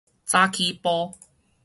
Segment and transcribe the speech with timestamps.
[0.25, 1.13] 早起晡